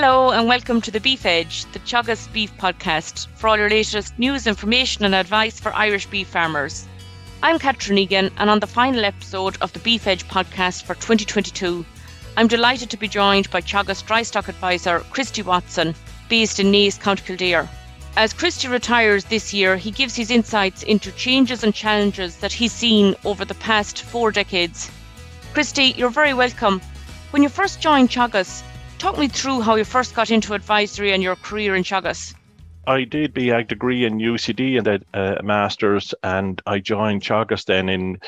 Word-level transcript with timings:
Hello 0.00 0.30
and 0.30 0.46
welcome 0.46 0.80
to 0.82 0.92
the 0.92 1.00
Beef 1.00 1.26
Edge, 1.26 1.64
the 1.72 1.80
Teagasc 1.80 2.32
Beef 2.32 2.56
Podcast, 2.56 3.26
for 3.34 3.48
all 3.48 3.56
your 3.58 3.68
latest 3.68 4.16
news, 4.16 4.46
information, 4.46 5.04
and 5.04 5.12
advice 5.12 5.58
for 5.58 5.74
Irish 5.74 6.06
beef 6.06 6.28
farmers. 6.28 6.86
I'm 7.42 7.58
Catherine 7.58 7.98
Egan, 7.98 8.30
and 8.36 8.48
on 8.48 8.60
the 8.60 8.68
final 8.68 9.04
episode 9.04 9.58
of 9.60 9.72
the 9.72 9.80
Beef 9.80 10.06
Edge 10.06 10.22
podcast 10.28 10.84
for 10.84 10.94
2022, 10.94 11.84
I'm 12.36 12.46
delighted 12.46 12.90
to 12.90 12.96
be 12.96 13.08
joined 13.08 13.50
by 13.50 13.60
Teagasc 13.60 14.06
Dry 14.06 14.22
Stock 14.22 14.46
Advisor 14.46 15.00
Christy 15.10 15.42
Watson, 15.42 15.96
based 16.28 16.60
in 16.60 16.70
Naas, 16.70 16.96
County 16.96 17.24
Kildare. 17.24 17.68
As 18.16 18.32
Christy 18.32 18.68
retires 18.68 19.24
this 19.24 19.52
year, 19.52 19.76
he 19.76 19.90
gives 19.90 20.14
his 20.14 20.30
insights 20.30 20.84
into 20.84 21.10
changes 21.10 21.64
and 21.64 21.74
challenges 21.74 22.36
that 22.36 22.52
he's 22.52 22.70
seen 22.72 23.16
over 23.24 23.44
the 23.44 23.56
past 23.56 24.02
four 24.02 24.30
decades. 24.30 24.92
Christy, 25.54 25.92
you're 25.96 26.08
very 26.08 26.34
welcome. 26.34 26.80
When 27.30 27.42
you 27.42 27.48
first 27.48 27.80
joined 27.80 28.10
Teagasc, 28.10 28.62
Talk 28.98 29.16
me 29.16 29.28
through 29.28 29.60
how 29.60 29.76
you 29.76 29.84
first 29.84 30.16
got 30.16 30.30
into 30.30 30.54
advisory 30.54 31.12
and 31.12 31.22
your 31.22 31.36
career 31.36 31.76
in 31.76 31.84
Teagasc. 31.84 32.34
I 32.88 33.04
did 33.04 33.38
ag 33.38 33.68
degree 33.68 34.04
in 34.04 34.18
UCD 34.18 34.78
and 34.78 34.86
then 34.86 35.04
uh, 35.14 35.36
a 35.38 35.42
master's, 35.42 36.14
and 36.24 36.60
I 36.66 36.80
joined 36.80 37.22
Teagasc 37.22 37.66
then 37.66 37.88
in 37.88 38.18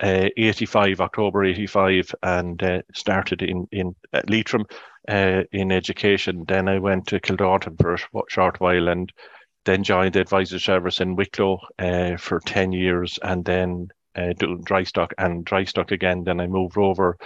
uh, 0.00 0.28
85, 0.36 1.00
October 1.00 1.44
85, 1.44 2.14
and 2.22 2.62
uh, 2.62 2.82
started 2.94 3.40
in, 3.40 3.66
in 3.72 3.96
at 4.12 4.28
Leitrim 4.28 4.66
uh, 5.08 5.44
in 5.50 5.72
education. 5.72 6.44
Then 6.46 6.68
I 6.68 6.78
went 6.78 7.06
to 7.06 7.20
Kildalton 7.20 7.80
for 7.80 7.94
a 7.94 8.22
short 8.28 8.60
while 8.60 8.88
and 8.88 9.10
then 9.64 9.82
joined 9.82 10.12
the 10.12 10.20
advisory 10.20 10.60
service 10.60 11.00
in 11.00 11.16
Wicklow 11.16 11.58
uh, 11.78 12.18
for 12.18 12.40
10 12.40 12.72
years 12.72 13.18
and 13.22 13.44
then 13.46 13.88
uh, 14.14 14.34
doing 14.38 14.62
dry 14.62 14.82
stock 14.82 15.14
and 15.16 15.44
dry 15.44 15.64
stock 15.64 15.90
again. 15.90 16.24
Then 16.24 16.40
I 16.40 16.48
moved 16.48 16.76
over 16.76 17.16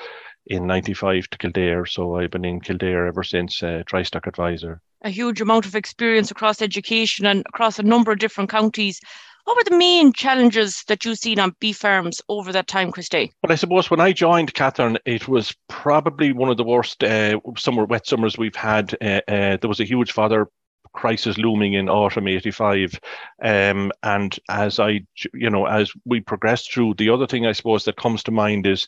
in 0.46 0.66
95 0.66 1.28
to 1.30 1.38
Kildare. 1.38 1.86
So 1.86 2.16
I've 2.16 2.30
been 2.30 2.44
in 2.44 2.60
Kildare 2.60 3.06
ever 3.06 3.22
since, 3.22 3.62
uh, 3.62 3.82
dry 3.86 4.02
stock 4.02 4.26
advisor. 4.26 4.80
A 5.02 5.10
huge 5.10 5.40
amount 5.40 5.66
of 5.66 5.74
experience 5.74 6.30
across 6.30 6.62
education 6.62 7.26
and 7.26 7.40
across 7.46 7.78
a 7.78 7.82
number 7.82 8.12
of 8.12 8.18
different 8.18 8.50
counties. 8.50 9.00
What 9.44 9.56
were 9.56 9.64
the 9.64 9.76
main 9.76 10.12
challenges 10.12 10.84
that 10.86 11.04
you've 11.04 11.18
seen 11.18 11.40
on 11.40 11.56
beef 11.58 11.78
farms 11.78 12.22
over 12.28 12.52
that 12.52 12.68
time, 12.68 12.92
Christy? 12.92 13.32
Well, 13.42 13.52
I 13.52 13.56
suppose 13.56 13.90
when 13.90 14.00
I 14.00 14.12
joined 14.12 14.54
Catherine, 14.54 14.98
it 15.04 15.26
was 15.26 15.54
probably 15.68 16.32
one 16.32 16.48
of 16.48 16.56
the 16.56 16.64
worst 16.64 17.02
uh, 17.02 17.40
summer, 17.56 17.84
wet 17.84 18.06
summers 18.06 18.38
we've 18.38 18.54
had. 18.54 18.94
Uh, 19.02 19.20
uh, 19.26 19.56
there 19.56 19.68
was 19.68 19.80
a 19.80 19.84
huge 19.84 20.12
fodder 20.12 20.48
crisis 20.92 21.38
looming 21.38 21.72
in 21.72 21.88
autumn 21.88 22.28
85 22.28 23.00
um, 23.42 23.90
and 24.02 24.38
as 24.50 24.78
i 24.78 25.00
you 25.32 25.48
know 25.48 25.64
as 25.64 25.90
we 26.04 26.20
progressed 26.20 26.70
through 26.72 26.92
the 26.94 27.08
other 27.08 27.26
thing 27.26 27.46
i 27.46 27.52
suppose 27.52 27.84
that 27.84 27.96
comes 27.96 28.22
to 28.22 28.30
mind 28.30 28.66
is 28.66 28.86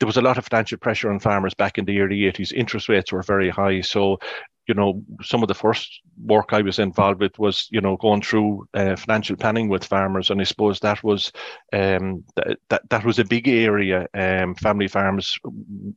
there 0.00 0.06
was 0.06 0.16
a 0.16 0.22
lot 0.22 0.38
of 0.38 0.46
financial 0.46 0.78
pressure 0.78 1.10
on 1.12 1.20
farmers 1.20 1.54
back 1.54 1.78
in 1.78 1.84
the 1.84 2.00
early 2.00 2.26
80s. 2.26 2.52
Interest 2.52 2.88
rates 2.88 3.12
were 3.12 3.22
very 3.22 3.50
high. 3.50 3.82
So, 3.82 4.18
you 4.66 4.74
know, 4.74 5.02
some 5.22 5.42
of 5.42 5.48
the 5.48 5.54
first 5.54 6.00
work 6.24 6.52
I 6.52 6.62
was 6.62 6.78
involved 6.78 7.20
with 7.20 7.38
was, 7.38 7.68
you 7.70 7.82
know, 7.82 7.96
going 7.98 8.22
through 8.22 8.66
uh, 8.72 8.96
financial 8.96 9.36
planning 9.36 9.68
with 9.68 9.84
farmers. 9.84 10.30
And 10.30 10.40
I 10.40 10.44
suppose 10.44 10.80
that 10.80 11.04
was 11.04 11.32
um, 11.74 12.24
th- 12.42 12.56
that, 12.70 12.82
that 12.88 13.04
was 13.04 13.18
a 13.18 13.24
big 13.24 13.46
area. 13.46 14.06
Um, 14.14 14.54
family 14.54 14.88
farms 14.88 15.38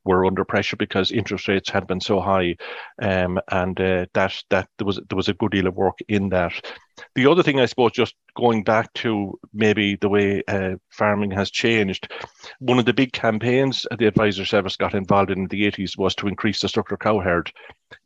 were 0.04 0.26
under 0.26 0.44
pressure 0.44 0.76
because 0.76 1.12
interest 1.12 1.48
rates 1.48 1.70
had 1.70 1.88
been 1.88 2.02
so 2.02 2.20
high. 2.20 2.58
Um, 3.02 3.40
and 3.52 3.80
uh, 3.80 4.06
that, 4.14 4.44
that 4.50 4.68
there 4.78 4.86
was, 4.86 5.00
there 5.10 5.18
was 5.18 5.30
a 5.30 5.34
good 5.34 5.52
deal 5.52 5.68
of 5.68 5.76
work 5.76 6.00
in 6.10 6.30
that. 6.30 6.54
The 7.16 7.28
other 7.28 7.44
thing, 7.44 7.60
I 7.60 7.66
suppose, 7.66 7.92
just 7.92 8.16
going 8.36 8.64
back 8.64 8.94
to 8.96 9.40
maybe 9.54 9.96
the 9.96 10.10
way 10.10 10.44
uh, 10.48 10.76
farming 10.90 11.32
has 11.32 11.50
changed, 11.50 12.12
one 12.60 12.80
of 12.80 12.86
the 12.86 12.94
big 12.94 13.14
campaigns 13.14 13.86
the 13.98 14.08
advisor 14.08 14.46
service 14.46 14.78
got 14.78 14.94
involved 14.94 15.32
in, 15.32 15.40
in 15.40 15.48
the 15.48 15.64
80s 15.72 15.98
was 15.98 16.16
to 16.16 16.28
increase 16.28 16.62
the 16.62 16.70
structural 16.70 16.98
cow 16.98 17.20
herd. 17.20 17.52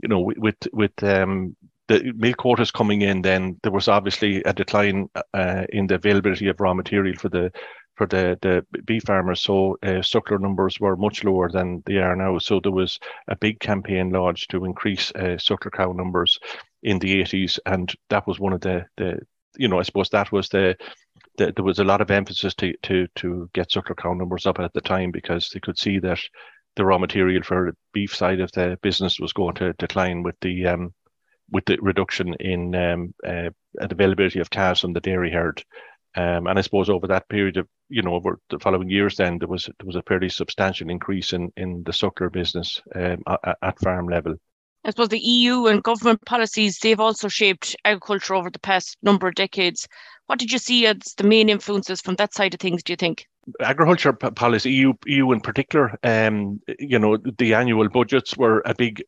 You 0.01 0.09
know, 0.09 0.31
with 0.37 0.55
with 0.73 0.91
um, 1.03 1.55
the 1.87 2.13
milk 2.15 2.37
quotas 2.37 2.71
coming 2.71 3.01
in, 3.01 3.21
then 3.21 3.59
there 3.63 3.71
was 3.71 3.87
obviously 3.87 4.43
a 4.43 4.53
decline 4.53 5.09
uh, 5.33 5.63
in 5.69 5.87
the 5.87 5.95
availability 5.95 6.47
of 6.47 6.59
raw 6.59 6.73
material 6.73 7.15
for 7.17 7.29
the 7.29 7.51
for 7.95 8.05
the, 8.05 8.37
the 8.41 8.63
beef 8.85 9.03
farmers. 9.03 9.41
So 9.41 9.77
uh, 9.81 10.01
suckler 10.01 10.39
numbers 10.39 10.79
were 10.79 10.95
much 10.95 11.23
lower 11.23 11.49
than 11.49 11.81
they 11.85 11.97
are 11.97 12.15
now. 12.15 12.37
So 12.37 12.59
there 12.59 12.71
was 12.71 12.99
a 13.27 13.35
big 13.35 13.59
campaign 13.59 14.11
launched 14.11 14.51
to 14.51 14.65
increase 14.65 15.11
uh, 15.15 15.37
suckler 15.37 15.71
cow 15.71 15.93
numbers 15.93 16.37
in 16.87 16.99
the 16.99 17.21
80s, 17.21 17.59
and 17.65 17.93
that 18.09 18.25
was 18.25 18.39
one 18.39 18.53
of 18.53 18.61
the 18.61 18.85
the 18.95 19.19
you 19.57 19.67
know 19.67 19.77
I 19.77 19.83
suppose 19.83 20.09
that 20.09 20.31
was 20.31 20.47
the, 20.47 20.75
the 21.37 21.51
there 21.53 21.65
was 21.65 21.79
a 21.79 21.83
lot 21.83 21.99
of 21.99 22.09
emphasis 22.11 22.55
to 22.55 22.73
to 22.83 23.07
to 23.15 23.49
get 23.53 23.69
suckler 23.69 23.97
cow 23.97 24.13
numbers 24.13 24.45
up 24.45 24.59
at 24.59 24.71
the 24.73 24.81
time 24.81 25.11
because 25.11 25.49
they 25.49 25.59
could 25.59 25.77
see 25.77 25.99
that 25.99 26.19
the 26.77 26.85
raw 26.85 26.97
material 26.97 27.43
for 27.43 27.71
the 27.71 27.77
beef 27.91 28.15
side 28.15 28.39
of 28.39 28.51
the 28.53 28.77
business 28.81 29.19
was 29.19 29.33
going 29.33 29.55
to 29.55 29.73
decline 29.73 30.23
with 30.23 30.35
the 30.39 30.65
um, 30.65 30.93
with 31.51 31.65
the 31.65 31.77
reduction 31.81 32.33
in 32.39 32.73
um, 32.73 33.13
uh, 33.25 33.49
availability 33.79 34.39
of 34.39 34.49
calves 34.49 34.85
on 34.85 34.93
the 34.93 35.01
dairy 35.01 35.31
herd. 35.31 35.61
Um, 36.15 36.47
and 36.47 36.57
I 36.57 36.61
suppose 36.61 36.89
over 36.89 37.07
that 37.07 37.29
period 37.29 37.57
of, 37.57 37.67
you 37.89 38.01
know, 38.01 38.13
over 38.13 38.39
the 38.49 38.59
following 38.59 38.89
years, 38.89 39.17
then 39.17 39.39
there 39.39 39.47
was 39.47 39.65
there 39.65 39.85
was 39.85 39.97
a 39.97 40.03
fairly 40.03 40.29
substantial 40.29 40.89
increase 40.89 41.33
in 41.33 41.51
in 41.57 41.83
the 41.83 41.91
suckler 41.91 42.31
business 42.31 42.81
um, 42.95 43.23
at, 43.27 43.57
at 43.61 43.79
farm 43.79 44.07
level. 44.07 44.35
I 44.87 44.91
suppose 44.91 45.09
the 45.09 45.19
EU 45.19 45.65
and 45.67 45.83
government 45.83 46.23
policies, 46.25 46.79
they've 46.79 46.99
also 46.99 47.27
shaped 47.27 47.75
agriculture 47.83 48.35
over 48.35 48.49
the 48.49 48.57
past 48.57 48.95
number 49.03 49.27
of 49.27 49.35
decades. 49.35 49.85
What 50.27 50.39
did 50.39 50.51
you 50.51 50.59
see 50.59 50.85
as 50.85 51.15
the 51.17 51.23
main 51.23 51.49
influences 51.49 52.01
from 52.01 52.15
that 52.15 52.33
side 52.33 52.53
of 52.53 52.59
things, 52.59 52.83
do 52.83 52.93
you 52.93 52.97
think? 52.97 53.27
agriculture 53.61 54.13
policy, 54.13 54.71
EU, 54.71 54.93
EU 55.05 55.31
in 55.31 55.39
particular, 55.39 55.97
um, 56.03 56.59
you 56.79 56.99
know, 56.99 57.17
the 57.37 57.53
annual 57.53 57.87
budgets 57.89 58.35
were 58.35 58.61
a 58.65 58.75
big 58.75 59.01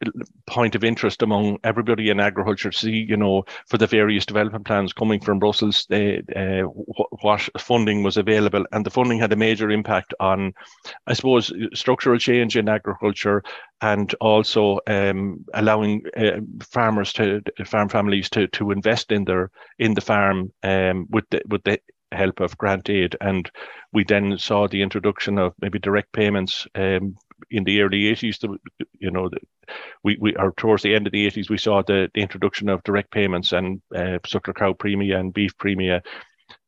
point 0.47 0.75
of 0.75 0.83
interest 0.83 1.21
among 1.21 1.57
everybody 1.63 2.09
in 2.09 2.19
agriculture 2.19 2.71
see, 2.71 3.05
you 3.07 3.17
know, 3.17 3.43
for 3.67 3.77
the 3.77 3.87
various 3.87 4.25
development 4.25 4.65
plans 4.65 4.93
coming 4.93 5.19
from 5.19 5.39
Brussels, 5.39 5.87
uh, 5.91 6.61
what 7.21 7.49
funding 7.57 8.03
was 8.03 8.17
available. 8.17 8.65
And 8.71 8.85
the 8.85 8.91
funding 8.91 9.19
had 9.19 9.33
a 9.33 9.37
major 9.37 9.69
impact 9.69 10.13
on, 10.19 10.53
I 11.07 11.13
suppose, 11.13 11.51
structural 11.73 12.17
change 12.17 12.55
in 12.55 12.69
agriculture 12.69 13.43
and 13.81 14.13
also 14.15 14.79
um, 14.87 15.45
allowing 15.53 16.03
uh, 16.17 16.39
farmers 16.61 17.13
to 17.13 17.41
farm 17.65 17.87
families 17.87 18.29
to 18.29 18.47
to 18.47 18.71
invest 18.71 19.11
in 19.11 19.23
their 19.23 19.51
in 19.77 19.93
the 19.93 20.01
farm 20.01 20.51
um, 20.63 21.07
with 21.09 21.25
the 21.31 21.41
with 21.47 21.63
the 21.63 21.79
help 22.11 22.39
of 22.39 22.57
grant 22.57 22.89
aid. 22.89 23.15
And 23.21 23.49
we 23.93 24.03
then 24.03 24.37
saw 24.37 24.67
the 24.67 24.81
introduction 24.81 25.37
of 25.37 25.53
maybe 25.61 25.79
direct 25.79 26.11
payments 26.11 26.67
um, 26.75 27.15
in 27.51 27.63
the 27.63 27.81
early 27.81 28.03
80s. 28.11 28.57
You 28.99 29.11
know, 29.11 29.29
we, 30.03 30.17
we 30.19 30.35
are 30.35 30.51
towards 30.57 30.83
the 30.83 30.95
end 30.95 31.07
of 31.07 31.13
the 31.13 31.27
80s, 31.27 31.49
we 31.49 31.57
saw 31.57 31.81
the, 31.83 32.09
the 32.13 32.21
introduction 32.21 32.69
of 32.69 32.83
direct 32.83 33.11
payments 33.11 33.51
and 33.51 33.81
uh, 33.95 34.19
suckler 34.25 34.55
cow 34.55 34.73
premia 34.73 35.19
and 35.19 35.33
beef 35.33 35.55
premia. 35.57 36.01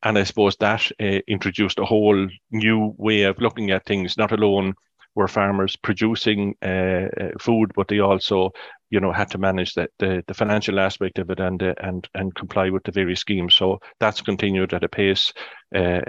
And 0.03 0.17
I 0.17 0.23
suppose 0.23 0.55
that 0.57 0.91
uh, 1.01 1.19
introduced 1.27 1.79
a 1.79 1.85
whole 1.85 2.27
new 2.51 2.93
way 2.97 3.23
of 3.23 3.39
looking 3.39 3.71
at 3.71 3.85
things, 3.85 4.17
not 4.17 4.31
alone 4.31 4.73
were 5.15 5.27
farmers 5.27 5.75
producing 5.75 6.55
uh, 6.61 7.07
uh, 7.19 7.31
food, 7.39 7.71
but 7.75 7.87
they 7.87 7.99
also, 7.99 8.51
you 8.91 8.99
know, 8.99 9.11
had 9.11 9.31
to 9.31 9.37
manage 9.37 9.73
the, 9.73 9.87
the, 9.99 10.23
the 10.27 10.33
financial 10.33 10.79
aspect 10.79 11.17
of 11.17 11.29
it 11.31 11.39
and 11.39 11.63
uh, 11.63 11.73
and 11.79 12.07
and 12.13 12.35
comply 12.35 12.69
with 12.69 12.83
the 12.83 12.91
various 12.91 13.21
schemes. 13.21 13.55
So 13.55 13.79
that's 13.99 14.21
continued 14.21 14.73
at 14.73 14.83
a 14.83 14.89
pace 14.89 15.33
uh, 15.75 16.01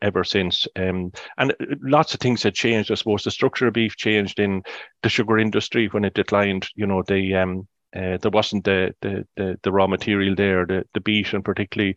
ever 0.00 0.24
since. 0.24 0.66
Um, 0.76 1.12
and 1.36 1.54
lots 1.82 2.14
of 2.14 2.20
things 2.20 2.42
had 2.42 2.54
changed. 2.54 2.90
I 2.90 2.94
suppose 2.94 3.24
the 3.24 3.30
structure 3.30 3.66
of 3.66 3.74
beef 3.74 3.96
changed 3.96 4.40
in 4.40 4.62
the 5.02 5.08
sugar 5.08 5.38
industry 5.38 5.88
when 5.88 6.04
it 6.04 6.14
declined. 6.14 6.68
You 6.76 6.86
know, 6.86 7.02
the 7.02 7.34
um, 7.34 7.68
uh, 7.94 8.18
there 8.22 8.30
wasn't 8.30 8.64
the, 8.64 8.94
the 9.02 9.26
the 9.36 9.58
the 9.62 9.72
raw 9.72 9.88
material 9.88 10.34
there, 10.34 10.64
the 10.64 10.84
the 10.94 11.00
beet, 11.00 11.32
and 11.32 11.44
particularly 11.44 11.96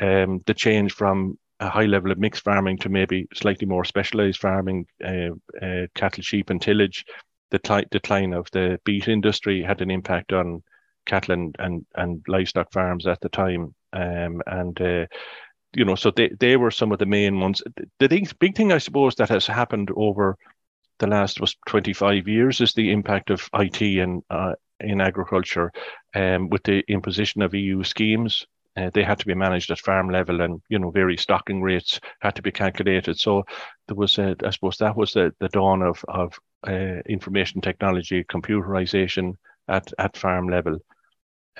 um, 0.00 0.40
the 0.46 0.54
change 0.54 0.92
from 0.92 1.38
a 1.60 1.68
high 1.68 1.86
level 1.86 2.10
of 2.12 2.18
mixed 2.18 2.44
farming 2.44 2.78
to 2.78 2.88
maybe 2.88 3.26
slightly 3.34 3.66
more 3.66 3.84
specialized 3.84 4.40
farming, 4.40 4.86
uh, 5.04 5.30
uh, 5.60 5.86
cattle, 5.94 6.22
sheep, 6.22 6.50
and 6.50 6.62
tillage. 6.62 7.04
The 7.50 7.86
decline 7.90 8.32
of 8.32 8.48
the 8.52 8.78
beet 8.84 9.08
industry 9.08 9.62
had 9.62 9.80
an 9.80 9.90
impact 9.90 10.32
on 10.32 10.62
cattle 11.06 11.34
and, 11.34 11.56
and, 11.58 11.86
and 11.94 12.22
livestock 12.28 12.72
farms 12.72 13.06
at 13.06 13.20
the 13.20 13.28
time. 13.28 13.74
Um, 13.92 14.42
and, 14.46 14.80
uh, 14.80 15.06
you 15.74 15.84
know, 15.84 15.94
so 15.94 16.10
they, 16.10 16.30
they 16.38 16.56
were 16.56 16.70
some 16.70 16.92
of 16.92 16.98
the 16.98 17.06
main 17.06 17.40
ones. 17.40 17.62
The 17.98 18.08
big 18.38 18.56
thing, 18.56 18.72
I 18.72 18.78
suppose, 18.78 19.14
that 19.16 19.30
has 19.30 19.46
happened 19.46 19.90
over 19.96 20.36
the 20.98 21.06
last 21.06 21.40
was 21.40 21.56
25 21.66 22.28
years 22.28 22.60
is 22.60 22.74
the 22.74 22.90
impact 22.92 23.30
of 23.30 23.48
IT 23.54 23.80
in, 23.80 24.22
uh, 24.30 24.54
in 24.80 25.00
agriculture 25.00 25.72
um, 26.14 26.48
with 26.50 26.62
the 26.64 26.82
imposition 26.88 27.42
of 27.42 27.54
EU 27.54 27.82
schemes 27.84 28.46
uh, 28.78 28.90
they 28.94 29.02
had 29.02 29.18
to 29.18 29.26
be 29.26 29.34
managed 29.34 29.70
at 29.70 29.78
farm 29.80 30.08
level, 30.08 30.40
and 30.40 30.62
you 30.68 30.78
know, 30.78 30.90
various 30.90 31.22
stocking 31.22 31.60
rates 31.60 32.00
had 32.20 32.34
to 32.36 32.42
be 32.42 32.52
calculated. 32.52 33.18
So 33.18 33.44
there 33.88 33.96
was, 33.96 34.18
a, 34.18 34.36
I 34.44 34.50
suppose, 34.50 34.76
that 34.76 34.96
was 34.96 35.12
the, 35.12 35.34
the 35.40 35.48
dawn 35.48 35.82
of 35.82 36.04
of 36.06 36.38
uh, 36.66 37.00
information 37.08 37.60
technology, 37.60 38.24
computerization 38.24 39.34
at 39.68 39.92
at 39.98 40.16
farm 40.16 40.48
level. 40.48 40.78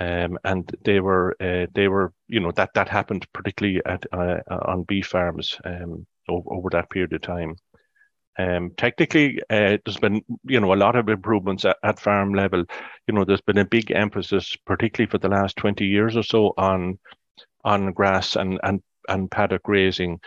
Um, 0.00 0.38
and 0.44 0.70
they 0.84 1.00
were 1.00 1.36
uh, 1.40 1.66
they 1.74 1.88
were 1.88 2.12
you 2.28 2.40
know 2.40 2.52
that 2.52 2.70
that 2.74 2.88
happened 2.88 3.26
particularly 3.32 3.80
at 3.84 4.04
uh, 4.12 4.38
on 4.48 4.84
beef 4.84 5.06
farms 5.06 5.58
um, 5.64 6.06
over, 6.28 6.52
over, 6.52 6.70
that 6.70 6.90
period 6.90 7.12
of 7.12 7.22
time. 7.22 7.56
Um, 8.38 8.70
technically, 8.76 9.40
uh, 9.50 9.78
there's 9.84 9.96
been 10.00 10.22
you 10.44 10.60
know 10.60 10.72
a 10.72 10.76
lot 10.76 10.94
of 10.94 11.08
improvements 11.08 11.64
at, 11.64 11.78
at, 11.82 11.98
farm 11.98 12.32
level. 12.32 12.64
You 13.08 13.14
know, 13.14 13.24
there's 13.24 13.40
been 13.40 13.58
a 13.58 13.64
big 13.64 13.90
emphasis, 13.90 14.54
particularly 14.64 15.10
for 15.10 15.18
the 15.18 15.28
last 15.28 15.56
20 15.56 15.84
years 15.84 16.16
or 16.16 16.22
so, 16.22 16.54
on 16.56 16.98
on 17.64 17.92
grass 17.92 18.36
and 18.36 18.60
and 18.62 18.80
and 19.08 19.28
paddock 19.28 19.64
grazing, 19.64 20.20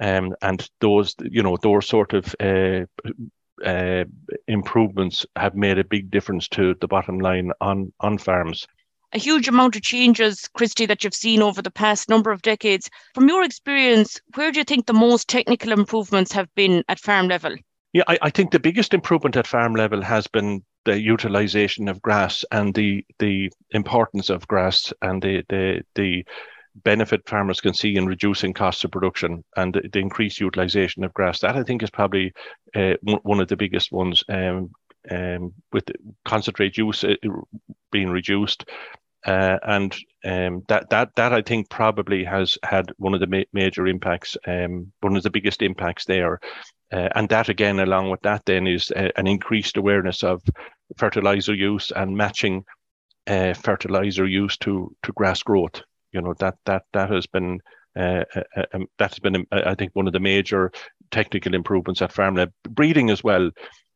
um, 0.00 0.34
and 0.42 0.68
those 0.82 1.14
you 1.22 1.42
know 1.42 1.56
those 1.62 1.88
sort 1.88 2.12
of 2.12 2.34
uh, 3.64 4.04
improvements 4.48 5.26
have 5.36 5.54
made 5.54 5.78
a 5.78 5.84
big 5.84 6.10
difference 6.10 6.48
to 6.48 6.74
the 6.80 6.88
bottom 6.88 7.18
line 7.18 7.50
on 7.60 7.92
on 8.00 8.18
farms 8.18 8.66
a 9.14 9.18
huge 9.18 9.46
amount 9.46 9.76
of 9.76 9.82
changes, 9.82 10.48
Christy, 10.54 10.86
that 10.86 11.04
you've 11.04 11.14
seen 11.14 11.40
over 11.40 11.62
the 11.62 11.70
past 11.70 12.08
number 12.08 12.32
of 12.32 12.42
decades. 12.42 12.90
From 13.14 13.28
your 13.28 13.44
experience, 13.44 14.20
where 14.34 14.50
do 14.50 14.58
you 14.58 14.64
think 14.64 14.86
the 14.86 14.92
most 14.92 15.28
technical 15.28 15.72
improvements 15.72 16.32
have 16.32 16.52
been 16.56 16.82
at 16.88 16.98
farm 16.98 17.28
level? 17.28 17.54
Yeah, 17.92 18.02
I, 18.08 18.18
I 18.22 18.30
think 18.30 18.50
the 18.50 18.58
biggest 18.58 18.92
improvement 18.92 19.36
at 19.36 19.46
farm 19.46 19.76
level 19.76 20.02
has 20.02 20.26
been 20.26 20.64
the 20.84 21.00
utilization 21.00 21.88
of 21.88 22.02
grass 22.02 22.44
and 22.50 22.74
the 22.74 23.04
the 23.20 23.50
importance 23.70 24.30
of 24.30 24.48
grass 24.48 24.92
and 25.00 25.22
the 25.22 25.44
the 25.48 25.82
the 25.94 26.26
benefit 26.82 27.28
farmers 27.28 27.60
can 27.60 27.74
see 27.74 27.96
in 27.96 28.06
reducing 28.06 28.52
costs 28.52 28.84
of 28.84 28.90
production 28.90 29.44
and 29.56 29.74
the, 29.74 29.88
the 29.92 29.98
increased 29.98 30.40
utilization 30.40 31.04
of 31.04 31.14
grass. 31.14 31.40
That 31.40 31.56
I 31.56 31.62
think 31.62 31.82
is 31.82 31.90
probably 31.90 32.32
uh, 32.74 32.94
one 33.02 33.40
of 33.40 33.48
the 33.48 33.56
biggest 33.56 33.92
ones. 33.92 34.24
Um, 34.28 34.70
um, 35.10 35.52
with 35.72 35.84
concentrate 36.24 36.78
use 36.78 37.04
uh, 37.04 37.14
being 37.92 38.08
reduced, 38.08 38.64
uh, 39.26 39.58
and 39.62 39.94
um, 40.24 40.62
that 40.68 40.88
that 40.90 41.10
that 41.16 41.32
I 41.32 41.42
think 41.42 41.70
probably 41.70 42.24
has 42.24 42.58
had 42.62 42.90
one 42.96 43.14
of 43.14 43.20
the 43.20 43.26
ma- 43.26 43.50
major 43.52 43.86
impacts, 43.86 44.36
um, 44.46 44.92
one 45.00 45.16
of 45.16 45.22
the 45.22 45.30
biggest 45.30 45.62
impacts 45.62 46.04
there, 46.04 46.40
uh, 46.92 47.08
and 47.14 47.28
that 47.28 47.48
again, 47.48 47.80
along 47.80 48.10
with 48.10 48.20
that, 48.22 48.44
then 48.46 48.66
is 48.66 48.90
uh, 48.90 49.10
an 49.16 49.26
increased 49.26 49.76
awareness 49.76 50.22
of 50.22 50.42
fertilizer 50.96 51.54
use 51.54 51.90
and 51.94 52.16
matching 52.16 52.64
uh, 53.26 53.54
fertilizer 53.54 54.26
use 54.26 54.56
to 54.58 54.94
to 55.02 55.12
grass 55.12 55.42
growth. 55.42 55.82
You 56.14 56.22
know 56.22 56.34
that 56.38 56.56
that 56.64 56.84
that 56.92 57.10
has 57.10 57.26
been 57.26 57.60
uh, 57.96 58.24
uh, 58.34 58.64
um, 58.72 58.86
that 58.98 59.10
has 59.10 59.18
been, 59.18 59.46
I 59.52 59.74
think, 59.74 59.90
one 59.94 60.06
of 60.06 60.12
the 60.12 60.20
major 60.20 60.72
technical 61.10 61.54
improvements 61.54 62.02
at 62.02 62.12
farmland. 62.12 62.52
Breeding 62.68 63.10
as 63.10 63.22
well, 63.22 63.50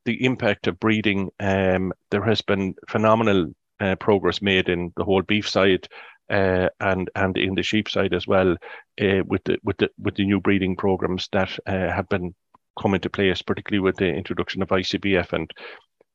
the 0.05 0.25
impact 0.25 0.67
of 0.67 0.79
breeding. 0.79 1.31
Um, 1.41 1.93
there 2.11 2.25
has 2.25 2.43
been 2.43 2.75
phenomenal 2.89 3.47
uh, 3.81 3.97
progress 3.97 4.43
made 4.43 4.69
in 4.69 4.93
the 4.97 5.05
whole 5.05 5.23
beef 5.23 5.49
side 5.49 5.89
uh, 6.31 6.69
and 6.81 7.11
and 7.15 7.37
in 7.39 7.55
the 7.55 7.63
sheep 7.63 7.89
side 7.89 8.15
as 8.15 8.27
well 8.27 8.53
uh, 9.01 9.23
with 9.27 9.43
the 9.45 9.59
with 9.63 9.77
the 9.79 9.89
with 9.99 10.15
the 10.17 10.25
new 10.25 10.41
breeding 10.41 10.77
programs 10.77 11.29
that 11.33 11.51
uh, 11.67 11.91
have 11.93 12.09
been 12.09 12.35
come 12.81 12.95
into 12.95 13.11
place, 13.11 13.43
particularly 13.43 13.81
with 13.81 13.97
the 13.97 14.09
introduction 14.09 14.63
of 14.63 14.69
ICBF 14.69 15.33
and 15.33 15.51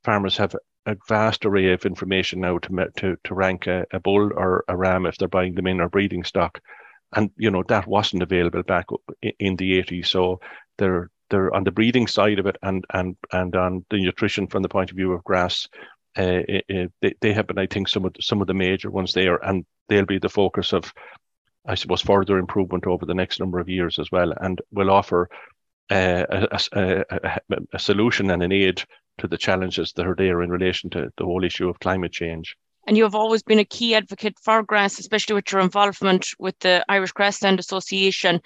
farmers 0.03 0.38
have 0.38 0.56
a 0.85 0.95
vast 1.07 1.45
array 1.45 1.71
of 1.71 1.85
information 1.85 2.41
now 2.41 2.57
to 2.59 2.88
to 2.97 3.18
to 3.24 3.33
rank 3.33 3.68
a, 3.68 3.85
a 3.91 4.00
bull 4.00 4.31
or 4.35 4.63
a 4.68 4.75
ram 4.75 5.06
if 5.06 5.18
they're 5.18 5.27
buying 5.27 5.56
them 5.56 5.68
in 5.68 5.81
or 5.81 5.89
breeding 5.89 6.24
stock, 6.24 6.59
and 7.15 7.30
you 7.38 7.50
know 7.50 7.63
that 7.68 7.88
wasn't 7.88 8.24
available 8.24 8.63
back 8.63 8.85
in 9.39 9.56
the 9.56 9.81
80s. 9.81 10.07
So 10.07 10.39
they're 10.77 11.09
they're 11.30 11.53
on 11.56 11.63
the 11.63 11.71
breeding 11.71 12.07
side 12.07 12.39
of 12.39 12.45
it 12.45 12.57
and 12.62 12.85
and 12.94 13.15
and 13.31 13.56
on 13.56 13.85
the 13.89 14.03
nutrition 14.03 14.47
from 14.47 14.62
the 14.63 14.69
point 14.69 14.91
of 14.91 14.97
view 14.97 15.13
of 15.13 15.24
grass 15.24 15.68
uh, 16.15 16.41
they, 17.01 17.13
they 17.21 17.33
have 17.33 17.47
been, 17.47 17.57
I 17.57 17.65
think, 17.65 17.88
some 17.88 18.06
of 18.06 18.13
the, 18.13 18.21
some 18.21 18.41
of 18.41 18.47
the 18.47 18.53
major 18.53 18.91
ones 18.91 19.13
there, 19.13 19.38
and 19.38 19.65
they'll 19.89 20.06
be 20.06 20.19
the 20.19 20.30
focus 20.30 20.74
of, 20.74 20.94
I 21.65 21.75
suppose, 21.75 22.01
further 22.01 22.38
improvement 22.38 22.85
over 22.85 23.06
the 23.06 23.15
next 23.15 23.39
number 23.39 23.59
of 23.59 23.69
years 23.69 23.97
as 24.00 24.12
well, 24.12 24.31
and 24.39 24.62
will 24.71 24.91
offer 24.91 25.30
uh, 25.89 26.25
a, 26.30 26.59
a, 26.74 27.06
a, 27.09 27.39
a, 27.74 27.80
solution 27.80 28.30
and 28.30 28.44
an 28.44 28.51
aid 28.51 28.83
to 29.18 29.27
the 29.27 29.38
challenges 29.38 29.94
that 29.94 30.07
are 30.07 30.15
there 30.15 30.42
in 30.42 30.50
relation 30.50 30.89
to 30.92 31.10
the 31.18 31.25
whole 31.25 31.44
issue 31.44 31.69
of 31.69 31.80
climate 31.80 32.12
change. 32.12 32.56
And 32.86 32.98
you 32.98 33.04
have 33.04 33.15
always 33.15 33.44
been 33.44 33.60
a 33.60 33.65
key 33.65 33.95
advocate 33.95 34.36
for 34.44 34.62
grass, 34.62 35.00
especially 35.00 35.36
with 35.36 35.51
your 35.51 35.62
involvement 35.62 36.27
with 36.39 36.57
the 36.60 36.83
Irish 36.89 37.13
Grassland 37.13 37.60
Association. 37.60 38.42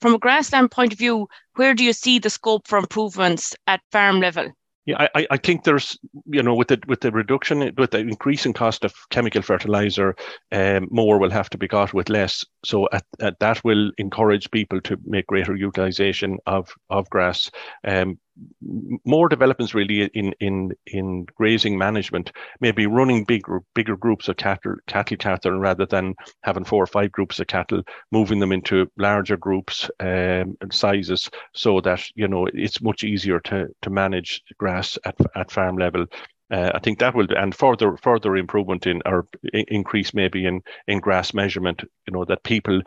From 0.00 0.14
a 0.14 0.18
grassland 0.18 0.70
point 0.70 0.92
of 0.92 0.98
view, 0.98 1.28
where 1.56 1.74
do 1.74 1.84
you 1.84 1.92
see 1.92 2.18
the 2.18 2.30
scope 2.30 2.66
for 2.66 2.78
improvements 2.78 3.54
at 3.66 3.80
farm 3.92 4.20
level? 4.20 4.50
Yeah, 4.84 5.06
I, 5.14 5.26
I 5.30 5.36
think 5.36 5.62
there's, 5.62 5.96
you 6.26 6.42
know, 6.42 6.56
with 6.56 6.66
the 6.66 6.80
with 6.88 7.02
the 7.02 7.12
reduction, 7.12 7.72
with 7.78 7.92
the 7.92 7.98
increasing 7.98 8.52
cost 8.52 8.84
of 8.84 8.92
chemical 9.10 9.40
fertilizer, 9.40 10.16
um, 10.50 10.88
more 10.90 11.20
will 11.20 11.30
have 11.30 11.48
to 11.50 11.58
be 11.58 11.68
got 11.68 11.94
with 11.94 12.08
less. 12.08 12.44
So 12.64 12.88
at, 12.92 13.04
at 13.20 13.38
that 13.38 13.62
will 13.62 13.92
encourage 13.98 14.50
people 14.50 14.80
to 14.80 14.96
make 15.04 15.28
greater 15.28 15.54
utilization 15.54 16.38
of 16.46 16.74
of 16.90 17.08
grass. 17.10 17.48
Um, 17.84 18.18
more 19.04 19.28
developments 19.28 19.74
really 19.74 20.04
in 20.14 20.32
in 20.40 20.72
in 20.86 21.26
grazing 21.36 21.76
management, 21.76 22.32
maybe 22.60 22.86
running 22.86 23.24
bigger 23.24 23.62
bigger 23.74 23.96
groups 23.96 24.28
of 24.28 24.36
cattle 24.36 24.74
cattle 24.86 25.16
cattle 25.16 25.58
rather 25.58 25.86
than 25.86 26.14
having 26.42 26.64
four 26.64 26.82
or 26.82 26.86
five 26.86 27.12
groups 27.12 27.40
of 27.40 27.46
cattle, 27.46 27.82
moving 28.10 28.38
them 28.38 28.52
into 28.52 28.90
larger 28.96 29.36
groups 29.36 29.90
um, 30.00 30.56
and 30.60 30.72
sizes, 30.72 31.30
so 31.54 31.80
that 31.80 32.02
you 32.14 32.26
know 32.28 32.46
it's 32.54 32.80
much 32.82 33.04
easier 33.04 33.40
to 33.40 33.68
to 33.82 33.90
manage 33.90 34.42
grass 34.58 34.98
at 35.04 35.16
at 35.34 35.50
farm 35.50 35.76
level 35.76 36.06
uh, 36.52 36.70
I 36.74 36.78
think 36.80 36.98
that 36.98 37.14
will 37.14 37.26
and 37.34 37.54
further 37.54 37.96
further 37.96 38.36
improvement 38.36 38.86
in 38.86 39.00
or 39.06 39.26
increase 39.52 40.12
maybe 40.12 40.44
in 40.44 40.60
in 40.86 41.00
grass 41.00 41.32
measurement. 41.32 41.82
You 42.06 42.12
know 42.12 42.26
that 42.26 42.44
people 42.44 42.82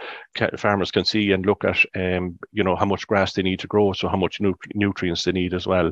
farmers 0.57 0.91
can 0.91 1.03
see 1.03 1.31
and 1.31 1.45
look 1.45 1.63
at 1.63 1.83
um, 1.95 2.37
you 2.51 2.63
know 2.63 2.75
how 2.75 2.85
much 2.85 3.07
grass 3.07 3.33
they 3.33 3.41
need 3.41 3.59
to 3.61 3.67
grow, 3.67 3.93
so 3.93 4.07
how 4.07 4.17
much 4.17 4.39
nutrients 4.75 5.23
they 5.23 5.31
need 5.31 5.55
as 5.55 5.65
well. 5.65 5.91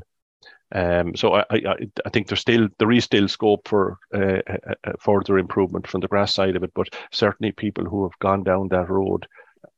Um, 0.71 1.15
so 1.15 1.33
I, 1.33 1.45
I, 1.51 1.75
I 2.05 2.09
think 2.09 2.27
there's 2.27 2.41
still 2.41 2.67
there 2.77 2.91
is 2.91 3.05
still 3.05 3.27
scope 3.27 3.67
for 3.67 3.97
uh, 4.13 4.41
further 4.99 5.39
improvement 5.39 5.87
from 5.87 6.01
the 6.01 6.07
grass 6.07 6.33
side 6.33 6.55
of 6.55 6.63
it, 6.63 6.71
but 6.75 6.89
certainly 7.11 7.51
people 7.53 7.85
who 7.85 8.03
have 8.03 8.17
gone 8.19 8.43
down 8.43 8.67
that 8.69 8.89
road 8.89 9.25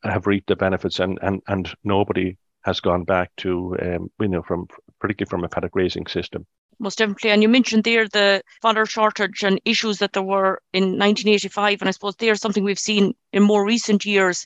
have 0.03 0.27
reaped 0.27 0.47
the 0.47 0.57
benefits, 0.57 0.99
and 0.99 1.17
and 1.21 1.41
and 1.47 1.73
nobody 1.85 2.35
has 2.65 2.81
gone 2.81 3.05
back 3.05 3.31
to 3.37 3.77
um, 3.81 4.11
you 4.19 4.27
know 4.27 4.41
from 4.41 4.67
particularly 4.99 5.29
from 5.29 5.45
a 5.45 5.49
paddock 5.49 5.71
grazing 5.71 6.07
system 6.07 6.45
most 6.79 6.97
definitely. 6.97 7.31
And 7.31 7.41
you 7.41 7.49
mentioned 7.49 7.83
there 7.83 8.07
the 8.07 8.41
fodder 8.61 8.85
shortage 8.85 9.43
and 9.43 9.61
issues 9.65 9.99
that 9.99 10.13
there 10.13 10.23
were 10.23 10.61
in 10.73 10.97
1985. 10.97 11.81
And 11.81 11.87
I 11.87 11.91
suppose 11.91 12.15
there's 12.15 12.41
something 12.41 12.63
we've 12.63 12.79
seen 12.79 13.13
in 13.33 13.43
more 13.43 13.65
recent 13.65 14.05
years. 14.05 14.45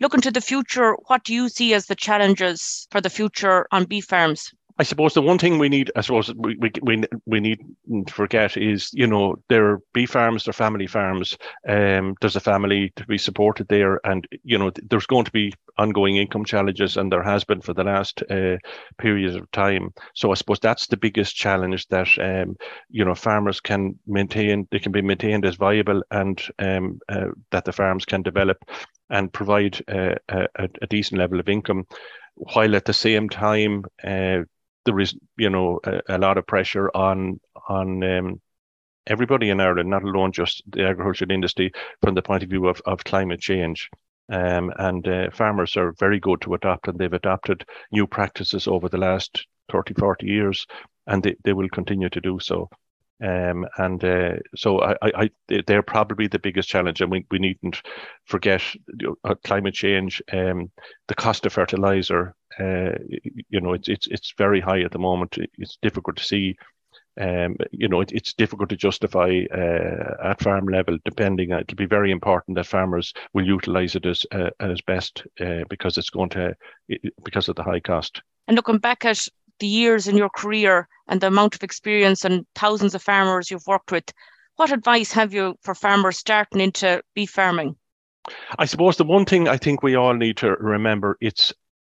Looking 0.00 0.20
to 0.22 0.30
the 0.30 0.40
future, 0.40 0.94
what 1.06 1.24
do 1.24 1.34
you 1.34 1.48
see 1.48 1.74
as 1.74 1.86
the 1.86 1.96
challenges 1.96 2.86
for 2.90 3.00
the 3.00 3.10
future 3.10 3.66
on 3.72 3.84
beef 3.84 4.06
farms? 4.06 4.52
I 4.80 4.84
suppose 4.84 5.12
the 5.12 5.22
one 5.22 5.38
thing 5.38 5.58
we 5.58 5.68
need, 5.68 5.90
I 5.96 6.02
suppose 6.02 6.32
we, 6.36 6.56
we, 6.82 7.02
we, 7.26 7.40
need 7.40 7.58
to 8.06 8.14
forget 8.14 8.56
is, 8.56 8.90
you 8.92 9.08
know, 9.08 9.34
they're 9.48 9.80
beef 9.92 10.10
farms, 10.10 10.44
they're 10.44 10.52
family 10.52 10.86
farms. 10.86 11.36
Um, 11.68 12.14
there's 12.20 12.36
a 12.36 12.40
family 12.40 12.92
to 12.94 13.04
be 13.06 13.18
supported 13.18 13.66
there. 13.66 14.00
And, 14.06 14.28
you 14.44 14.56
know, 14.56 14.70
there's 14.88 15.06
going 15.06 15.24
to 15.24 15.32
be 15.32 15.52
ongoing 15.78 16.16
income 16.16 16.44
challenges, 16.44 16.96
and 16.96 17.10
there 17.10 17.24
has 17.24 17.42
been 17.42 17.60
for 17.60 17.74
the 17.74 17.82
last 17.82 18.22
uh, 18.30 18.58
period 18.98 19.34
of 19.34 19.50
time. 19.50 19.92
So 20.14 20.30
I 20.30 20.34
suppose 20.34 20.60
that's 20.60 20.86
the 20.86 20.96
biggest 20.96 21.34
challenge 21.34 21.88
that, 21.88 22.08
um, 22.20 22.56
you 22.88 23.04
know, 23.04 23.16
farmers 23.16 23.58
can 23.60 23.98
maintain, 24.06 24.68
they 24.70 24.78
can 24.78 24.92
be 24.92 25.02
maintained 25.02 25.44
as 25.44 25.56
viable 25.56 26.04
and 26.12 26.40
um, 26.60 27.00
uh, 27.08 27.30
that 27.50 27.64
the 27.64 27.72
farms 27.72 28.04
can 28.04 28.22
develop 28.22 28.58
and 29.10 29.32
provide 29.32 29.82
uh, 29.88 30.14
a, 30.28 30.68
a, 30.82 30.86
decent 30.86 31.18
level 31.18 31.40
of 31.40 31.48
income 31.48 31.86
while 32.34 32.76
at 32.76 32.84
the 32.84 32.92
same 32.92 33.28
time 33.28 33.84
uh, 34.04 34.40
there 34.88 35.00
is, 35.00 35.14
you 35.36 35.50
know, 35.50 35.80
a, 35.84 36.16
a 36.16 36.18
lot 36.18 36.38
of 36.38 36.46
pressure 36.46 36.90
on 36.94 37.38
on 37.68 38.02
um, 38.02 38.40
everybody 39.06 39.50
in 39.50 39.60
Ireland, 39.60 39.90
not 39.90 40.02
alone 40.02 40.32
just 40.32 40.62
the 40.70 40.86
agricultural 40.86 41.30
industry, 41.30 41.72
from 42.02 42.14
the 42.14 42.22
point 42.22 42.42
of 42.42 42.48
view 42.48 42.68
of, 42.68 42.80
of 42.86 43.04
climate 43.04 43.40
change. 43.40 43.90
Um, 44.30 44.72
and 44.78 45.06
uh, 45.06 45.30
farmers 45.30 45.76
are 45.76 45.92
very 45.98 46.20
good 46.20 46.40
to 46.42 46.54
adopt, 46.54 46.88
and 46.88 46.98
they've 46.98 47.12
adopted 47.12 47.64
new 47.92 48.06
practices 48.06 48.66
over 48.66 48.88
the 48.88 48.98
last 48.98 49.46
30, 49.70 49.94
40 49.94 50.26
years, 50.26 50.66
and 51.06 51.22
they, 51.22 51.36
they 51.44 51.52
will 51.52 51.68
continue 51.68 52.08
to 52.08 52.20
do 52.20 52.38
so. 52.40 52.68
Um, 53.22 53.66
and 53.78 54.02
uh, 54.04 54.34
so 54.54 54.80
I, 54.80 54.94
I, 55.02 55.30
they're 55.66 55.82
probably 55.82 56.28
the 56.28 56.38
biggest 56.38 56.68
challenge, 56.68 57.00
and 57.00 57.10
we, 57.10 57.26
we 57.30 57.38
needn't 57.38 57.82
forget 58.26 58.62
you 58.98 59.08
know, 59.08 59.16
uh, 59.24 59.34
climate 59.44 59.74
change, 59.74 60.22
um, 60.32 60.70
the 61.08 61.14
cost 61.14 61.44
of 61.44 61.52
fertilizer. 61.52 62.34
Uh, 62.58 62.92
you 63.48 63.60
know, 63.60 63.72
it's 63.72 63.88
it's 63.88 64.06
it's 64.06 64.34
very 64.38 64.60
high 64.60 64.82
at 64.82 64.92
the 64.92 64.98
moment. 64.98 65.36
It's 65.58 65.78
difficult 65.82 66.16
to 66.16 66.24
see. 66.24 66.56
Um, 67.20 67.56
you 67.72 67.88
know, 67.88 68.00
it, 68.00 68.12
it's 68.12 68.32
difficult 68.34 68.68
to 68.68 68.76
justify 68.76 69.40
uh, 69.52 70.14
at 70.22 70.40
farm 70.40 70.66
level. 70.66 70.98
Depending, 71.04 71.50
it'll 71.50 71.74
be 71.74 71.86
very 71.86 72.12
important 72.12 72.54
that 72.56 72.66
farmers 72.66 73.12
will 73.34 73.44
utilize 73.44 73.96
it 73.96 74.06
as 74.06 74.24
uh, 74.30 74.50
as 74.60 74.80
best 74.82 75.26
uh, 75.40 75.64
because 75.68 75.98
it's 75.98 76.10
going 76.10 76.30
to 76.30 76.54
because 77.24 77.48
of 77.48 77.56
the 77.56 77.64
high 77.64 77.80
cost. 77.80 78.22
And 78.46 78.54
looking 78.54 78.78
back 78.78 79.04
at 79.04 79.28
the 79.58 79.66
years 79.66 80.08
in 80.08 80.16
your 80.16 80.30
career 80.30 80.88
and 81.08 81.20
the 81.20 81.26
amount 81.28 81.54
of 81.54 81.62
experience 81.62 82.24
and 82.24 82.46
thousands 82.54 82.94
of 82.94 83.02
farmers 83.02 83.50
you've 83.50 83.66
worked 83.66 83.92
with, 83.92 84.12
what 84.56 84.72
advice 84.72 85.12
have 85.12 85.32
you 85.32 85.56
for 85.62 85.74
farmers 85.74 86.18
starting 86.18 86.60
into 86.60 87.02
beef 87.14 87.30
farming? 87.30 87.76
I 88.58 88.66
suppose 88.66 88.96
the 88.96 89.04
one 89.04 89.24
thing 89.24 89.48
I 89.48 89.56
think 89.56 89.82
we 89.82 89.94
all 89.94 90.14
need 90.14 90.36
to 90.38 90.50
remember 90.50 91.16
it's 91.20 91.52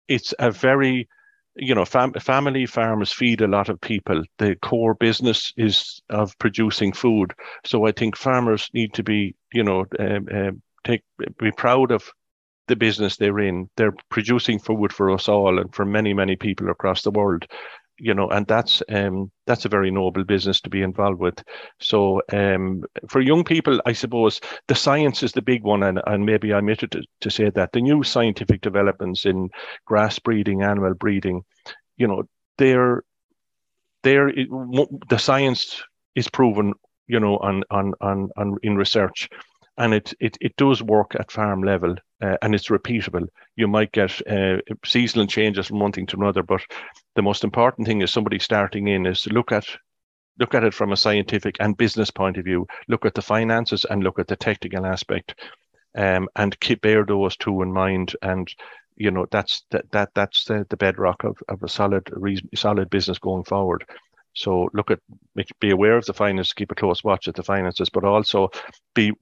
it's 0.08 0.34
a 0.38 0.50
very 0.50 1.08
you 1.56 1.74
know, 1.74 1.84
fam- 1.84 2.14
family 2.14 2.66
farms 2.66 3.12
feed 3.12 3.40
a 3.40 3.46
lot 3.46 3.68
of 3.68 3.80
people. 3.80 4.22
The 4.38 4.56
core 4.56 4.94
business 4.94 5.52
is 5.56 6.00
of 6.08 6.36
producing 6.38 6.92
food. 6.92 7.34
So 7.64 7.86
I 7.86 7.92
think 7.92 8.16
farmers 8.16 8.70
need 8.72 8.94
to 8.94 9.02
be, 9.02 9.36
you 9.52 9.62
know, 9.62 9.84
um, 9.98 10.28
um, 10.32 10.62
take 10.84 11.02
be 11.38 11.50
proud 11.52 11.90
of 11.90 12.10
the 12.68 12.76
business 12.76 13.16
they're 13.16 13.40
in. 13.40 13.68
They're 13.76 13.94
producing 14.10 14.58
food 14.58 14.92
for 14.92 15.10
us 15.10 15.28
all 15.28 15.58
and 15.58 15.74
for 15.74 15.84
many, 15.84 16.14
many 16.14 16.36
people 16.36 16.70
across 16.70 17.02
the 17.02 17.10
world. 17.10 17.46
You 17.98 18.14
know, 18.14 18.28
and 18.30 18.46
that's 18.46 18.82
um, 18.88 19.30
that's 19.46 19.64
a 19.64 19.68
very 19.68 19.90
noble 19.90 20.24
business 20.24 20.60
to 20.62 20.70
be 20.70 20.82
involved 20.82 21.20
with. 21.20 21.40
So 21.78 22.20
um, 22.32 22.82
for 23.08 23.20
young 23.20 23.44
people, 23.44 23.80
I 23.86 23.92
suppose 23.92 24.40
the 24.66 24.74
science 24.74 25.22
is 25.22 25.32
the 25.32 25.42
big 25.42 25.62
one, 25.62 25.84
and, 25.84 26.00
and 26.06 26.26
maybe 26.26 26.52
I 26.52 26.58
omitted 26.58 26.90
to, 26.92 27.02
to 27.20 27.30
say 27.30 27.50
that 27.50 27.70
the 27.72 27.80
new 27.80 28.02
scientific 28.02 28.60
developments 28.60 29.24
in 29.24 29.50
grass 29.84 30.18
breeding, 30.18 30.62
animal 30.62 30.94
breeding, 30.94 31.42
you 31.96 32.08
know, 32.08 32.24
they're 32.58 33.04
they're 34.02 34.32
the 35.08 35.18
science 35.18 35.80
is 36.16 36.28
proven, 36.28 36.72
you 37.06 37.20
know, 37.20 37.36
on 37.38 37.62
on 37.70 37.92
on, 38.00 38.30
on 38.36 38.56
in 38.62 38.74
research 38.76 39.28
and 39.78 39.94
it, 39.94 40.12
it, 40.20 40.36
it 40.40 40.56
does 40.56 40.82
work 40.82 41.14
at 41.18 41.30
farm 41.30 41.62
level 41.62 41.94
uh, 42.22 42.36
and 42.42 42.54
it's 42.54 42.68
repeatable. 42.68 43.26
You 43.56 43.68
might 43.68 43.92
get 43.92 44.26
uh, 44.28 44.58
seasonal 44.84 45.26
changes 45.26 45.66
from 45.66 45.80
one 45.80 45.92
thing 45.92 46.06
to 46.06 46.16
another, 46.16 46.42
but 46.42 46.62
the 47.16 47.22
most 47.22 47.42
important 47.44 47.86
thing 47.86 48.00
is 48.00 48.10
somebody 48.10 48.38
starting 48.38 48.88
in 48.88 49.06
is 49.06 49.22
to 49.22 49.30
look 49.30 49.52
at 49.52 49.66
look 50.38 50.54
at 50.54 50.64
it 50.64 50.72
from 50.72 50.92
a 50.92 50.96
scientific 50.96 51.56
and 51.60 51.76
business 51.76 52.10
point 52.10 52.38
of 52.38 52.44
view. 52.44 52.66
Look 52.88 53.04
at 53.04 53.14
the 53.14 53.22
finances 53.22 53.84
and 53.88 54.02
look 54.02 54.18
at 54.18 54.28
the 54.28 54.36
technical 54.36 54.86
aspect, 54.86 55.34
um, 55.96 56.28
and 56.36 56.58
keep 56.60 56.80
bear 56.82 57.04
those 57.04 57.36
two 57.36 57.62
in 57.62 57.72
mind. 57.72 58.14
And 58.22 58.52
you 58.96 59.10
know 59.10 59.26
that's 59.30 59.64
that 59.70 59.90
that 59.92 60.10
that's 60.14 60.44
the, 60.44 60.66
the 60.70 60.76
bedrock 60.76 61.24
of, 61.24 61.38
of 61.48 61.62
a 61.62 61.68
solid 61.68 62.08
reason, 62.12 62.48
solid 62.54 62.88
business 62.88 63.18
going 63.18 63.44
forward. 63.44 63.84
So 64.34 64.70
look 64.72 64.90
at, 64.90 64.98
be 65.60 65.70
aware 65.70 65.96
of 65.96 66.06
the 66.06 66.14
finances, 66.14 66.52
keep 66.52 66.72
a 66.72 66.74
close 66.74 67.04
watch 67.04 67.28
at 67.28 67.34
the 67.34 67.42
finances, 67.42 67.90
but 67.90 68.04
also 68.04 68.48
be 68.94 69.12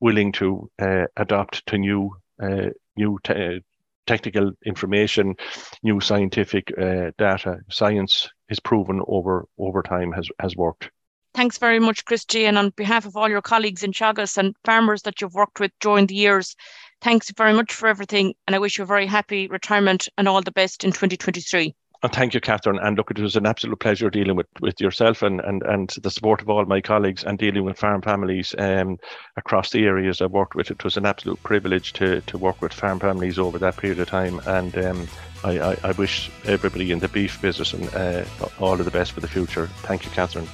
willing 0.00 0.32
to 0.32 0.70
uh, 0.78 1.06
adapt 1.16 1.66
to 1.66 1.78
new, 1.78 2.14
uh, 2.42 2.70
new 2.96 3.18
te- 3.24 3.62
technical 4.06 4.52
information, 4.66 5.34
new 5.82 6.00
scientific 6.00 6.72
uh, 6.78 7.10
data. 7.16 7.58
Science 7.70 8.28
is 8.48 8.60
proven 8.60 9.00
over 9.06 9.46
over 9.58 9.82
time 9.82 10.12
has 10.12 10.28
has 10.40 10.56
worked. 10.56 10.90
Thanks 11.32 11.58
very 11.58 11.78
much, 11.78 12.04
Christy, 12.04 12.44
and 12.44 12.58
on 12.58 12.70
behalf 12.70 13.06
of 13.06 13.16
all 13.16 13.28
your 13.28 13.40
colleagues 13.40 13.84
in 13.84 13.92
Teagasc 13.92 14.36
and 14.36 14.56
farmers 14.64 15.02
that 15.02 15.20
you've 15.20 15.34
worked 15.34 15.60
with 15.60 15.70
during 15.80 16.06
the 16.06 16.16
years, 16.16 16.56
thanks 17.00 17.30
very 17.36 17.52
much 17.52 17.72
for 17.72 17.86
everything, 17.88 18.34
and 18.46 18.56
I 18.56 18.58
wish 18.58 18.78
you 18.78 18.84
a 18.84 18.86
very 18.86 19.06
happy 19.06 19.46
retirement 19.46 20.08
and 20.18 20.26
all 20.26 20.42
the 20.42 20.50
best 20.50 20.82
in 20.82 20.90
2023. 20.90 21.72
And 22.02 22.12
thank 22.12 22.32
you, 22.32 22.40
Catherine. 22.40 22.78
And 22.78 22.96
look, 22.96 23.10
it 23.10 23.18
was 23.18 23.36
an 23.36 23.44
absolute 23.44 23.78
pleasure 23.78 24.08
dealing 24.08 24.34
with, 24.34 24.46
with 24.60 24.80
yourself 24.80 25.20
and, 25.22 25.40
and, 25.40 25.62
and 25.64 25.90
the 26.02 26.10
support 26.10 26.40
of 26.40 26.48
all 26.48 26.64
my 26.64 26.80
colleagues 26.80 27.24
and 27.24 27.38
dealing 27.38 27.64
with 27.64 27.78
farm 27.78 28.00
families 28.00 28.54
um, 28.56 28.98
across 29.36 29.70
the 29.70 29.84
areas 29.84 30.22
I've 30.22 30.30
worked 30.30 30.54
with. 30.54 30.70
It 30.70 30.82
was 30.82 30.96
an 30.96 31.04
absolute 31.04 31.42
privilege 31.42 31.92
to, 31.94 32.22
to 32.22 32.38
work 32.38 32.62
with 32.62 32.72
farm 32.72 33.00
families 33.00 33.38
over 33.38 33.58
that 33.58 33.76
period 33.76 34.00
of 34.00 34.08
time. 34.08 34.40
And 34.46 34.78
um, 34.78 35.08
I, 35.44 35.58
I, 35.58 35.76
I, 35.84 35.92
wish 35.92 36.30
everybody 36.46 36.90
in 36.90 37.00
the 37.00 37.08
beef 37.08 37.40
business 37.42 37.74
and 37.74 37.94
uh, 37.94 38.24
all 38.60 38.74
of 38.74 38.84
the 38.86 38.90
best 38.90 39.12
for 39.12 39.20
the 39.20 39.28
future. 39.28 39.66
Thank 39.82 40.06
you, 40.06 40.10
Catherine. 40.12 40.48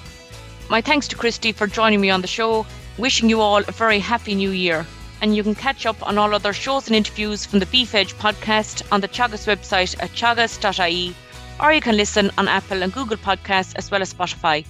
My 0.68 0.80
thanks 0.80 1.06
to 1.08 1.16
Christy 1.16 1.52
for 1.52 1.68
joining 1.68 2.00
me 2.00 2.10
on 2.10 2.22
the 2.22 2.26
show. 2.26 2.66
Wishing 2.98 3.28
you 3.28 3.40
all 3.40 3.58
a 3.58 3.72
very 3.72 4.00
happy 4.00 4.34
new 4.34 4.50
year. 4.50 4.84
And 5.22 5.36
you 5.36 5.44
can 5.44 5.54
catch 5.54 5.86
up 5.86 6.04
on 6.06 6.18
all 6.18 6.34
other 6.34 6.52
shows 6.52 6.88
and 6.88 6.96
interviews 6.96 7.46
from 7.46 7.60
the 7.60 7.66
Beef 7.66 7.94
Edge 7.94 8.14
podcast 8.14 8.82
on 8.90 9.00
the 9.00 9.08
Teagasc 9.08 9.46
website 9.46 10.02
at 10.02 10.10
teagasc.ie 10.10 11.14
or 11.60 11.72
you 11.72 11.80
can 11.80 11.96
listen 11.96 12.30
on 12.38 12.48
Apple 12.48 12.82
and 12.82 12.92
Google 12.92 13.16
Podcasts 13.16 13.74
as 13.76 13.90
well 13.90 14.02
as 14.02 14.12
Spotify. 14.12 14.64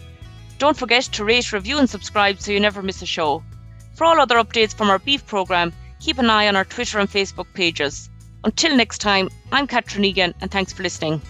Don't 0.59 0.77
forget 0.77 1.05
to 1.05 1.25
rate, 1.25 1.53
review, 1.53 1.79
and 1.79 1.89
subscribe 1.89 2.41
so 2.41 2.53
you 2.53 2.61
never 2.61 2.83
miss 2.83 3.03
a 3.03 3.07
show. 3.07 3.43
For 3.95 4.05
all 4.05 4.21
other 4.21 4.37
updates 4.37 4.75
from 4.75 4.91
our 4.91 4.99
beef 4.99 5.27
programme, 5.27 5.73
keep 6.01 6.19
an 6.19 6.31
eye 6.31 6.49
on 6.49 6.57
our 6.57 6.65
Twitter 6.65 6.99
and 6.99 7.11
Facebook 7.11 7.47
pages. 7.55 8.09
Until 8.45 8.77
next 8.77 8.99
time, 8.99 9.29
I'm 9.53 9.67
Catherine 9.67 10.05
Egan, 10.05 10.35
and 10.41 10.51
thanks 10.51 10.73
for 10.73 10.83
listening. 10.83 11.21